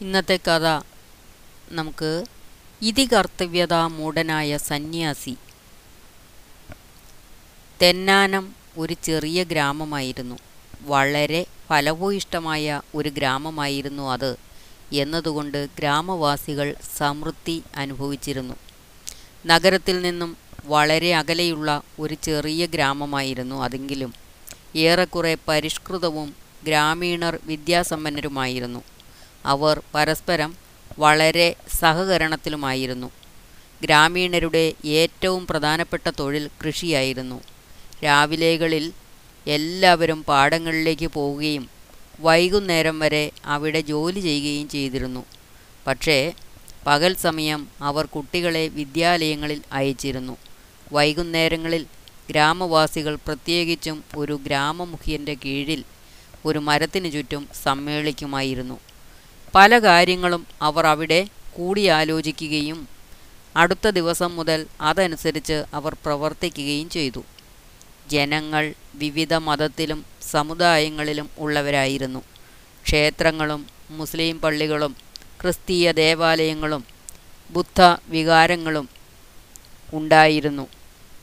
ഇന്നത്തെ 0.00 0.36
കഥ 0.36 0.66
നമുക്ക് 1.70 2.24
ഇതി 2.82 3.08
മൂടനായ 3.86 4.56
സന്യാസി. 4.56 5.36
തെന്നാനം 7.82 8.52
ഒരു 8.76 8.94
ചെറിയ 9.04 9.44
ഗ്രാമമായിരുന്നു. 9.44 10.38
വളരെ 10.82 11.46
ഫലഭൂയിഷ്ടമായ 11.68 12.80
ഒരു 12.94 13.08
ഗ്രാമമായിരുന്നു 13.08 14.10
അത് 14.12 14.36
എന്നതുകൊണ്ട് 14.92 15.68
ഗ്രാമവാസികൾ 15.78 16.74
സമൃദ്ധി 16.96 17.62
അനുഭവിച്ചിരുന്നു. 17.76 18.54
നഗരത്തിൽ 19.46 20.00
നിന്നും 20.00 20.36
വളരെ 20.64 21.14
അകലെയുള്ള 21.14 21.82
ഒരു 21.98 22.14
ചെറിയ 22.14 22.66
ഗ്രാമമായിരുന്നു 22.66 23.62
അതെങ്കിലും 23.62 24.14
ഏറെക്കുറെ 24.76 25.36
പരിഷ്കൃതവും 25.48 26.36
ഗ്രാമീണർ 26.64 27.38
വിദ്യാസമ്പന്നരുമായിരുന്നു. 27.44 28.80
അവർ 29.52 29.76
പരസ്പരം 29.94 30.50
വളരെ 30.98 31.48
സഹകരണത്തിലുമായിരുന്നു. 31.80 33.08
ഗ്രാമീണരുടെ 33.82 34.62
ഏറ്റവും 35.00 35.46
പ്രധാനപ്പെട്ട 35.46 36.10
തൊഴിൽ 36.20 36.44
കൃഷിയായിരുന്നു. 36.62 37.38
രാവിലെകളിൽ 38.04 38.86
എല്ലാവരും 39.46 40.20
പാടങ്ങളിലേക്ക് 40.28 41.06
പോവുകയും 41.06 41.64
വൈകുന്നേരം 42.20 42.96
വരെ 42.98 43.24
അവിടെ 43.54 43.80
ജോലി 43.80 44.20
ചെയ്യുകയും 44.20 44.68
ചെയ്തിരുന്നു. 44.68 45.22
പക്ഷേ 45.86 46.18
പകൽ 46.86 47.12
സമയം 47.26 47.60
അവർ 47.80 48.04
കുട്ടികളെ 48.06 48.68
വിദ്യാലയങ്ങളിൽ 48.78 49.60
അയച്ചിരുന്നു. 49.72 50.34
വൈകുന്നേരങ്ങളിൽ 50.92 51.82
ഗ്രാമവാസികൾ 52.30 53.14
പ്രത്യേകിച്ചും 53.26 54.04
ഒരു 54.16 54.34
ഗ്രാമമുഖിയന്റെ 54.46 55.34
കീഴിൽ 55.44 55.80
ഒരു 56.44 56.58
മരത്തിനു 56.68 57.08
ചുറ്റും 57.08 57.48
സമ്മേളിക്കുമായിരുന്നു. 57.64 58.76
പല 59.54 59.78
കാര്യങ്ങളും 59.78 60.46
അവർ 60.62 60.86
അവിടെ 60.86 61.28
കൂടിയാലോചിക്കുകയും 61.56 62.88
അടുത്ത 63.56 63.88
ദിവസം 63.88 64.36
മുതൽ 64.36 64.66
അതനുസരിച്ച് 64.80 65.64
അവർ 65.74 65.94
പ്രവർത്തിക്കുകയും 66.04 66.88
ചെയ്തു. 66.90 67.22
ജനങ്ങൾ 68.10 68.72
വിവിധ 68.94 69.34
മതത്തിലും 69.34 70.04
സമുദായങ്ങളിലും 70.30 71.30
ഉള്ളവരായിരുന്നു. 71.38 72.22
ക്ഷേത്രങ്ങളും 72.84 73.66
മുസ്ലിം 73.90 74.40
പള്ളികളും 74.40 74.96
ക്രിസ്തീയ 75.40 75.92
ദേവാലയങ്ങളും 75.92 76.84
ബുദ്ധ 77.50 77.80
വികാരങ്ങളും 78.08 78.88
ഉണ്ടായിരുന്നു. 79.92 80.66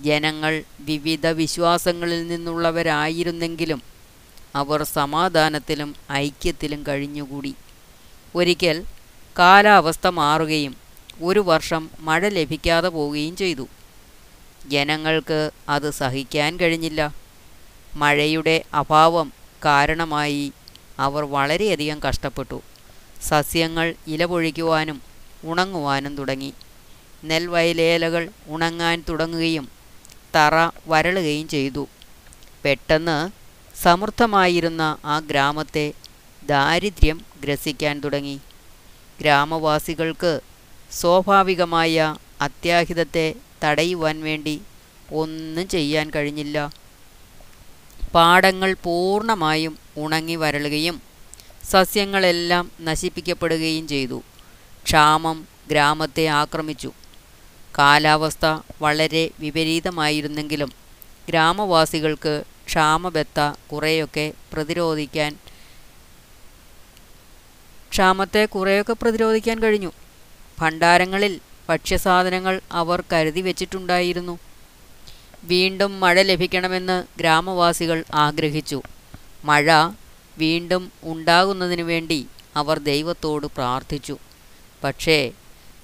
ജനങ്ങൾ 0.02 0.64
വിവിധ 0.80 1.28
വിശ്വാസങ്ങളിൽ 1.28 2.28
നിന്നുള്ളവരായിരുന്നെങ്കിലും 2.28 3.82
അവർ 4.56 4.84
സമാധാനത്തിലും 4.84 5.96
ഐക്യത്തിലും 6.12 6.84
കഴിഞ്ഞുകൂടി. 6.88 7.54
ഒരിക്കൽ 8.36 8.84
കാലാവസ്ഥ 9.40 10.08
മാറുകയും 10.08 10.76
ഒരു 11.22 11.40
വർഷം 11.40 11.90
മഴ 12.00 12.30
ലഭിക്കാതെ 12.30 12.90
പോവുകയും 12.90 13.36
ചെയ്തു. 13.36 13.68
ജനങ്ങൾക്ക് 14.68 15.52
അത് 15.70 15.92
സഹിക്കാൻ 15.92 16.60
കഴിഞ്ഞില്ല. 16.60 17.16
മഴയുടെ 17.96 18.64
അഭാവം 18.74 19.34
കാരണമായി 19.66 20.52
അവർ 21.00 21.24
വളരെയധികം 21.26 22.00
കഷ്ടപ്പെട്ടു. 22.00 22.62
സസ്യങ്ങൾ 23.24 23.96
ഇലപൊഴിക്കുവാനും 24.08 25.02
ഉണങ്ങുവാനും 25.44 26.18
തുടങ്ങി. 26.18 26.54
നെൽവയലേലകൾ 27.24 28.30
ഉണങ്ങാൻ 28.48 29.04
തുടങ്ങുകയും 29.10 29.70
തറ 30.36 30.56
വരളുകയും 30.88 31.48
ചെയ്തു. 31.48 31.88
പെട്ടെന്ന് 32.66 33.18
സമൃദ്ധമായിരുന്ന 33.84 34.98
ആ 35.06 35.20
ഗ്രാമത്തെ 35.20 35.94
ദാരിദ്ര്യം 36.44 37.35
ഗ്രസിക്കാൻ 37.46 37.96
തുടങ്ങി. 38.00 38.38
ഗ്രാമവാസികൾക്ക് 39.22 40.34
സ്വാഭാവികമായ 40.92 41.96
അത്യാഹിതത്തെ 42.42 43.28
തടയുവാൻ 43.64 44.18
വേണ്ടി 44.28 44.56
ഒന്നും 45.14 45.68
ചെയ്യാൻ 45.68 46.08
കഴിഞ്ഞില്ല. 46.16 46.58
പാടങ്ങൾ 48.16 48.72
പൂർണമായും 48.84 49.74
ഉണങ്ങി 49.98 50.36
വരളുകയും 50.36 50.98
സസ്യങ്ങളെല്ലാം 51.72 52.72
നശിപ്പിക്കപ്പെടുകയും 52.88 53.88
ചെയ്തു. 53.88 54.20
ക്ഷാമം 54.86 55.38
ഗ്രാമത്തെ 55.72 56.26
ആക്രമിച്ചു. 56.42 56.92
കാലാവസ്ഥ 57.78 58.46
വളരെ 58.82 59.24
വിപരീതമായിരുന്നെങ്കിലും 59.40 60.72
ഗ്രാമവാസികൾക്ക് 61.30 62.34
ക്ഷാമബത്ത 62.68 63.40
കുറേയൊക്കെ 63.72 64.26
പ്രതിരോധിക്കാൻ 64.54 65.32
ക്ഷാമത്തെ 67.96 68.46
കുറേയൊക്കെ 68.46 68.94
പ്രതിരോധിക്കാൻ 68.94 69.60
കഴിഞ്ഞു. 69.60 69.92
ഭണ്ഡാരങ്ങളിൽ 70.60 71.40
ഭക്ഷ്യസാധനങ്ങൾ 71.70 72.62
അവർ 72.72 73.04
കരുതി 73.14 73.42
വെച്ചിട്ടുണ്ടായിരുന്നു. 73.42 74.40
വീണ്ടും 75.44 76.00
മഴ 76.00 76.22
ലഭിക്കണമെന്ന് 76.22 77.20
ഗ്രാമവാസികൾ 77.20 78.04
ആഗ്രഹിച്ചു. 78.14 78.82
മഴ 79.46 79.72
വീണ്ടും 80.38 80.92
ഉണ്ടാകുന്നതിനു 81.04 81.84
വേണ്ടി 81.84 82.28
അവർ 82.56 82.80
ദൈവത്തോട് 82.80 83.46
പ്രാർത്ഥിച്ചു. 83.46 84.18
പക്ഷേ 84.84 85.32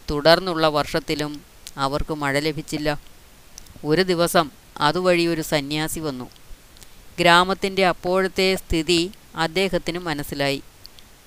തുടർന്നുള്ള 0.09 0.67
വർഷത്തിലും 0.67 1.41
അവർക്ക് 1.77 2.13
മഴ 2.13 2.39
ലഭിച്ചില്ല. 2.39 3.01
ഒരു 3.85 4.01
ദിവസം 4.01 4.49
അതുവഴി 4.79 5.25
ഒരു 5.25 5.41
സന്യാസി 5.41 5.99
വന്നു. 5.99 6.29
ഗ്രാമത്തിന്റെ 7.19 7.85
അപ്പോഴത്തെ 7.85 8.55
സ്ഥിതി 8.55 9.11
അദ്ദേഹത്തിന് 9.35 9.99
മനസ്സിലായി. 9.99 10.61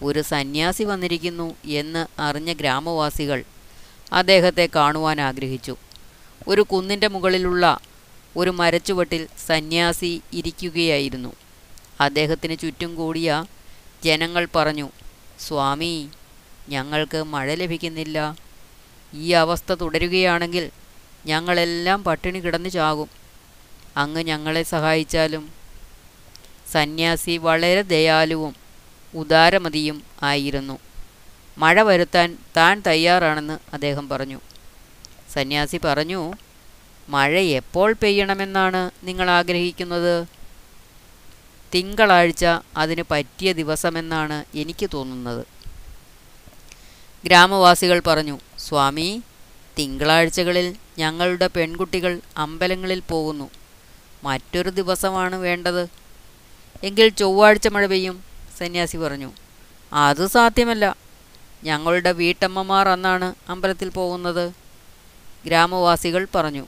ഒരു 0.02 0.22
സന്യാസി 0.22 0.82
വന്നിരിക്കുന്നു 0.82 1.54
എന്ന് 1.64 2.20
അറിഞ്ഞ 2.20 2.52
ഗ്രാമവാസികൾ 2.52 3.44
അദ്ദേഹത്തെ 4.12 4.68
കാണുവാൻ 4.76 5.20
ആഗ്രഹിച്ചു. 5.20 5.76
ഒരു 6.48 6.60
കുന്നിന്റെ 6.60 7.08
മുകളിലുള്ള 7.08 7.78
ഒരു 8.36 8.50
മരച്ചുവട്ടിൽ 8.50 9.26
സന്യാസി 9.46 10.22
ഇരിക്കുകയായിരുന്നു. 10.32 11.32
അദ്ദേഹത്തിന് 12.00 12.58
ചുറ്റും 12.58 12.94
കൂടിയ 12.94 13.44
ജനങ്ങൾ 14.04 14.48
പറഞ്ഞു 14.56 14.88
സ്വാമി 15.40 16.08
ഞങ്ങൾക്ക് 16.68 17.22
മഴ 17.22 17.54
ലഭിക്കുന്നില്ല. 17.54 18.36
ഈ 19.14 19.32
അവസ്ഥ 19.32 19.72
തുടരുകയാണെങ്കിൽ 19.72 20.70
ഞങ്ങളെല്ലാം 21.26 22.04
പട്ടിണി 22.04 22.38
കിടന്നു 22.38 22.68
ചാകും. 22.68 23.08
അങ്ങ് 23.96 24.22
ഞങ്ങളെ 24.22 24.62
സഹായിച്ചാലും. 24.62 25.48
സന്യാസി 26.72 27.36
വളരെ 27.36 27.82
ദയാലുവും 27.82 28.63
ഉദാരമതിയും 29.14 30.02
ആയിരുന്നു. 30.22 30.78
മഴ 31.58 31.82
വരുത്താൻ 31.82 32.38
താൻ 32.56 32.82
തയ്യാറാണെന്ന് 32.86 33.58
അദ്ദേഹം 33.72 34.08
പറഞ്ഞു. 34.08 34.40
സന്യാസി 35.32 35.76
പറഞ്ഞു 35.76 36.32
മഴ 37.08 37.38
എപ്പോൾ 37.38 37.92
പെയ്യണമെന്നാണ് 37.92 38.90
നിങ്ങൾ 39.02 39.30
ആഗ്രഹിക്കുന്നത്? 39.30 40.26
തിങ്കളാഴ്ച 41.74 42.46
അതിന് 42.76 43.02
പറ്റിയ 43.10 43.52
ദിവസമെന്നാണ് 43.52 44.44
എനിക്ക് 44.54 44.90
തോന്നുന്നത്. 44.94 45.46
ഗ്രാമവാസികൾ 47.24 48.00
പറഞ്ഞു 48.00 48.38
സ്വാമി 48.58 49.22
തിങ്കളാഴ്ചകളിൽ 49.78 50.76
ഞങ്ങളുടെ 50.98 51.46
പെൺകുട്ടികൾ 51.46 52.20
അമ്പലങ്ങളിൽ 52.36 53.02
പോകുന്നു. 53.08 53.50
മറ്റൊരു 54.24 54.70
ദിവസമാണ് 54.70 55.36
വേണ്ടത്. 55.36 55.88
എങ്കിൽ 56.84 57.08
ചൊവ്വാഴ്ച 57.08 57.68
മഴ 57.68 57.86
പെയ്യും. 57.86 58.33
സന്യാസി 58.58 58.96
പറഞ്ഞു 58.96 59.30
അത് 59.92 60.26
സാധ്യമല്ല. 60.26 60.96
ഞങ്ങളുടെ 61.64 62.12
വീട്ടമ്മമാർ 62.12 62.88
അന്നാണ് 62.88 63.34
അമ്പലത്തിൽ 63.48 63.88
പോകുന്നത്. 63.88 64.44
ഗ്രാമവാസികൾ 65.46 66.26
പറഞ്ഞു 66.34 66.66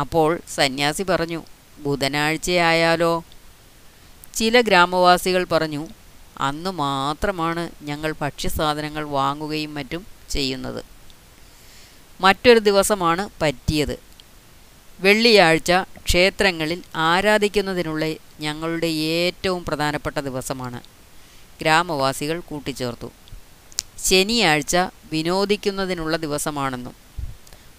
അപ്പോൾ 0.00 0.40
സന്യാസി 0.54 1.02
പറഞ്ഞു 1.02 1.40
ബുധനാഴ്ചയായാലോ? 1.78 3.24
ചില 4.34 4.60
ഗ്രാമവാസികൾ 4.60 5.44
പറഞ്ഞു 5.44 5.88
അന്ന് 6.40 6.70
മാത്രമാണ് 6.70 7.70
ഞങ്ങൾ 7.82 8.14
ഭക്ഷ്യസാധനങ്ങൾ 8.20 9.04
വാങ്ങുകയും 9.18 9.74
മറ്റും 9.74 10.06
ചെയ്യുന്നത്. 10.30 10.84
മറ്റൊരു 12.20 12.58
ദിവസമാണ് 12.58 13.28
പറ്റിയത്. 13.42 13.96
വെള്ളിയാഴ്ച 15.02 15.72
ക്ഷേത്രങ്ങളിൽ 16.06 16.82
ആരാധിക്കുന്നതിനുള്ള 16.94 18.04
ഞങ്ങളുടെ 18.40 18.86
ഏറ്റവും 18.86 19.64
പ്രധാനപ്പെട്ട 19.64 20.18
ദിവസമാണ്. 20.18 20.80
ഗ്രാമവാസികൾ 21.60 22.40
കൂട്ടിച്ചേർത്തു. 22.40 23.08
ശനിയാഴ്ച 24.04 24.76
വിനോദിക്കുന്നതിനുള്ള 25.12 26.16
ദിവസമാണെന്നും 26.16 26.94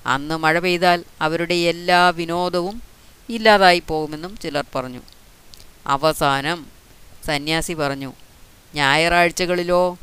അന്ന് 0.05 0.35
മഴ 0.37 0.59
പെയ്താൽ 0.59 1.03
അവരുടെ 1.21 1.53
എല്ലാ 1.53 2.09
വിനോദവും 2.09 2.81
ഇല്ലാതായി 3.29 3.83
പോകുമെന്നും 3.87 4.37
ചിലർ 4.37 4.65
പറഞ്ഞു. 4.75 5.01
അവസാനം 5.87 6.65
സന്യാസി 7.25 7.73
പറഞ്ഞു 7.73 8.13
ഞായറാഴ്ചകളിലോ? 8.75 9.97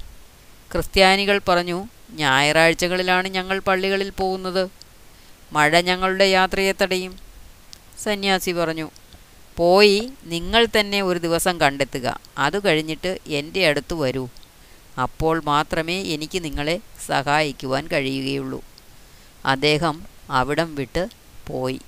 ക്രിസ്ത്യാനികൾ 0.72 1.40
പറഞ്ഞു 1.48 1.78
ഞായറാഴ്ചകളിലാണ് 2.10 3.28
ഞങ്ങൾ 3.28 3.58
പള്ളികളിൽ 3.58 4.10
പോകുന്നത്. 4.10 4.64
മഴ 5.52 5.80
ഞങ്ങളുടെ 5.80 6.24
യാത്രയെ 6.24 6.72
തടയും. 6.82 7.18
സന്യാസി 8.02 8.50
പറഞ്ഞു 8.50 8.90
പോയി 9.56 10.12
നിങ്ങൾ 10.24 10.66
തന്നെ 10.80 11.02
ഒരു 11.02 11.18
ദിവസം 11.18 11.60
കണ്ടെത്തുക. 11.60 12.20
അത് 12.38 12.64
കഴിഞ്ഞിട്ട് 12.64 13.18
എന്റെ 13.26 13.68
അടുത്ത് 13.68 13.94
വരൂ. 13.94 14.28
അപ്പോൾ 15.02 15.42
മാത്രമേ 15.44 16.02
എനിക്ക് 16.02 16.44
നിങ്ങളെ 16.44 16.80
സഹായിക്കുവാൻ 17.06 17.88
കഴിയുകയുള്ളൂ. 17.88 18.64
അദ്ദേഹം 19.46 20.02
അവിടം 20.30 20.74
വിട്ട് 20.74 21.08
പോയി. 21.46 21.80